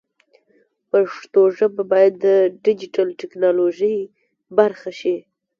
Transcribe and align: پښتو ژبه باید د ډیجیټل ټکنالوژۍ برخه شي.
پښتو 0.89 1.41
ژبه 1.57 1.83
باید 1.91 2.13
د 2.25 2.27
ډیجیټل 2.63 3.07
ټکنالوژۍ 3.19 3.97
برخه 4.57 4.91
شي. 4.99 5.15